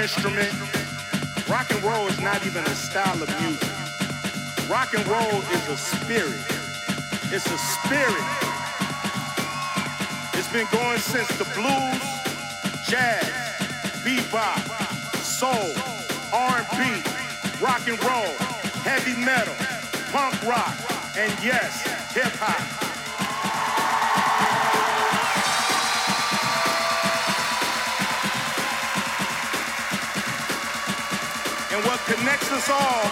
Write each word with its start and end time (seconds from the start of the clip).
instrument. 0.00 0.50
Rock 1.48 1.70
and 1.70 1.82
roll 1.82 2.08
is 2.08 2.20
not 2.20 2.44
even 2.46 2.64
a 2.64 2.74
style 2.74 3.22
of 3.22 3.28
music. 3.40 3.68
Rock 4.68 4.94
and 4.94 5.06
roll 5.08 5.42
is 5.52 5.68
a 5.68 5.76
spirit. 5.76 6.40
It's 7.30 7.46
a 7.46 7.58
spirit. 7.58 8.24
It's 10.34 10.50
been 10.52 10.66
going 10.72 10.98
since 10.98 11.28
the 11.38 11.44
blues, 11.54 12.02
jazz, 12.88 13.24
bebop, 14.02 14.60
soul, 15.16 15.74
R&B, 16.32 17.02
rock 17.62 17.86
and 17.86 18.02
roll, 18.04 18.34
heavy 18.82 19.16
metal, 19.22 19.54
punk 20.12 20.42
rock, 20.44 20.74
and 21.16 21.32
yes, 21.44 21.82
hip 22.14 22.32
hop. 22.36 22.89
Connects 32.10 32.50
us 32.50 32.68
all 32.68 33.06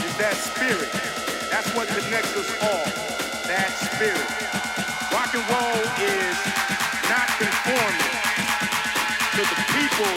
is 0.00 0.16
that 0.16 0.32
spirit. 0.32 0.88
That's 1.52 1.68
what 1.76 1.88
connects 1.88 2.32
us 2.40 2.48
all. 2.64 2.88
That 3.44 3.68
spirit. 3.84 4.28
Rock 5.12 5.28
and 5.36 5.44
roll 5.44 5.80
is 6.00 6.36
not 7.12 7.28
conforming 7.36 8.12
to 9.36 9.42
the 9.44 9.58
people 9.76 10.12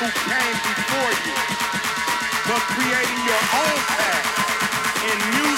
who 0.00 0.08
came 0.24 0.56
before 0.64 1.12
you, 1.28 1.36
but 2.48 2.62
creating 2.72 3.20
your 3.28 3.42
own 3.52 3.78
path 3.84 4.26
in 5.04 5.16
music 5.36 5.55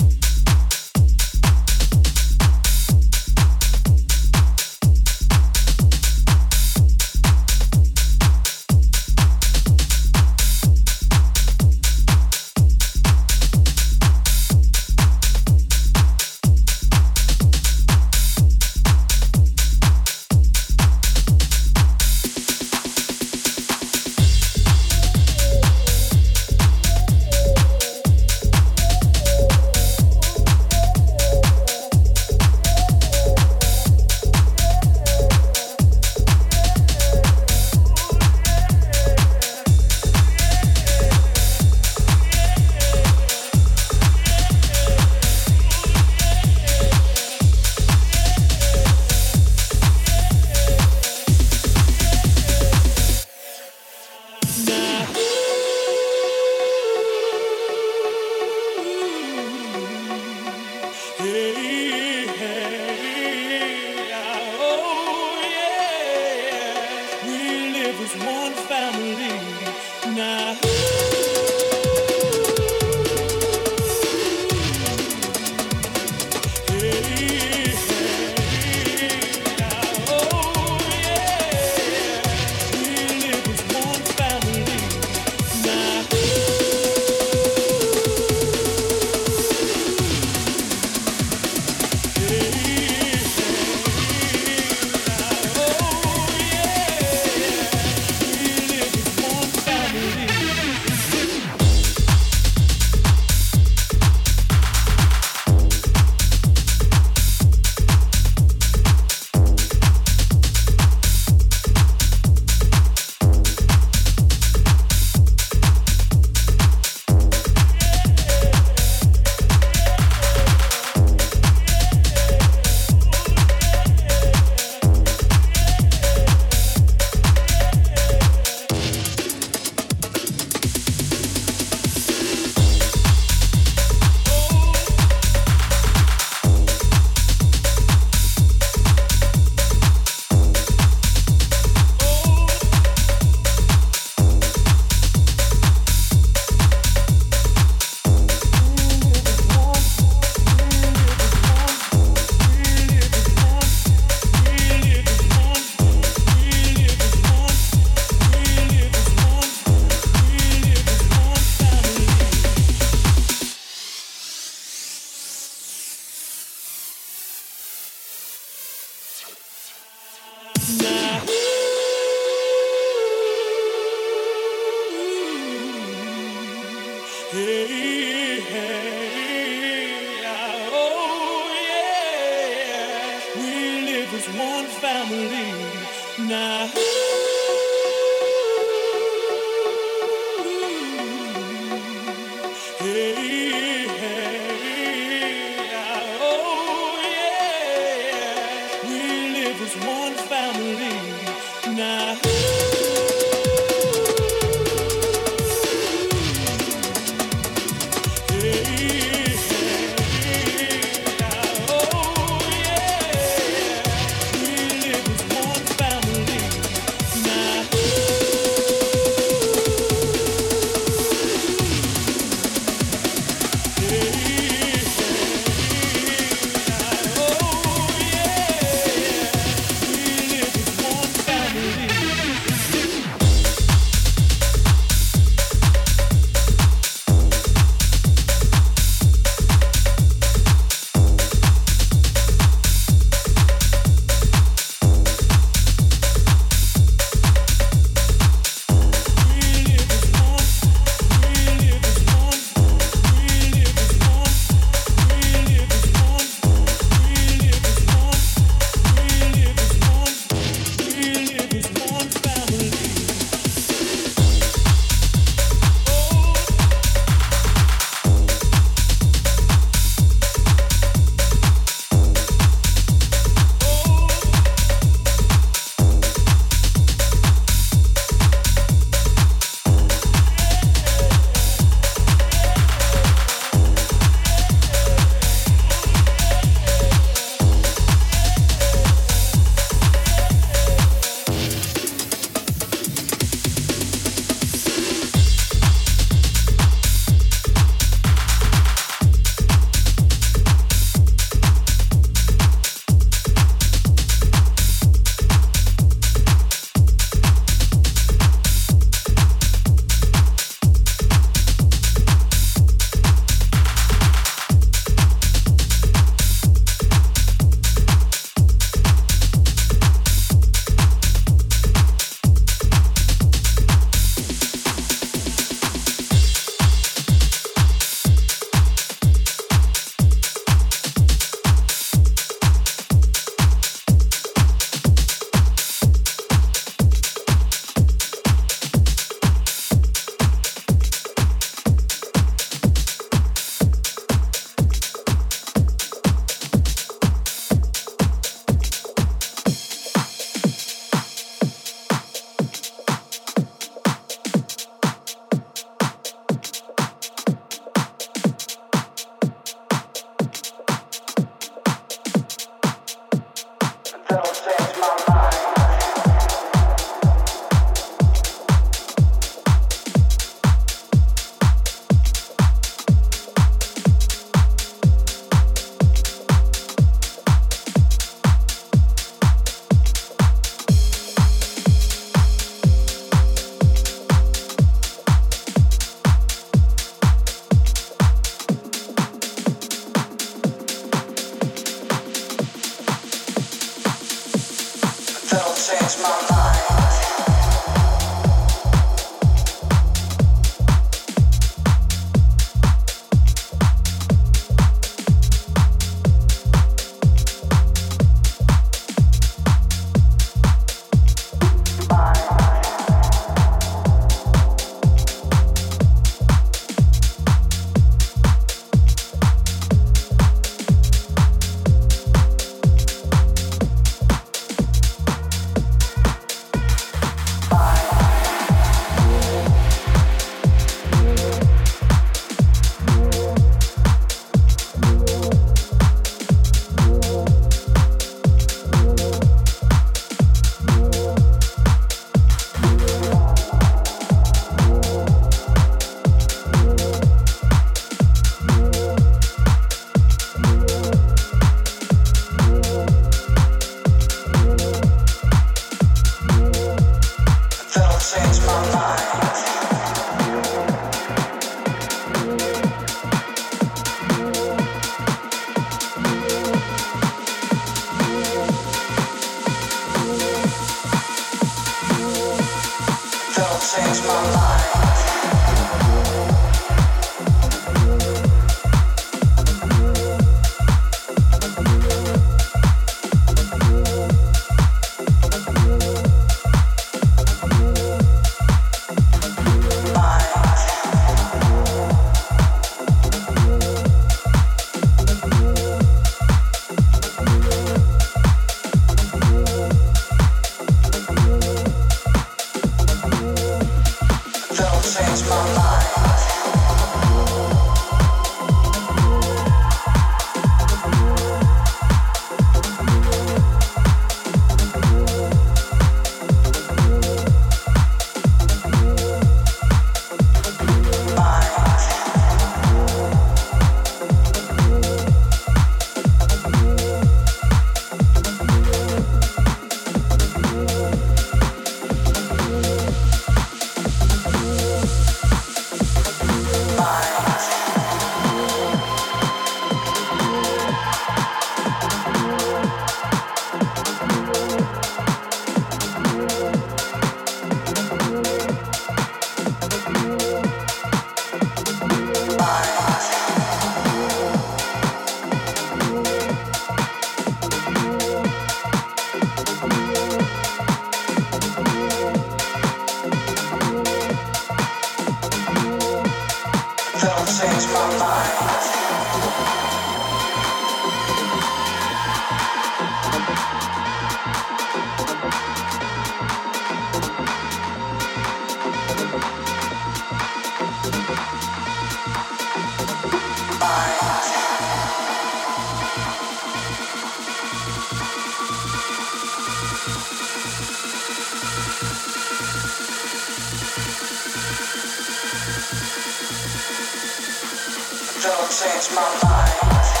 don't 598.21 598.51
change 598.51 598.93
my 598.93 599.19
mind. 599.23 600.00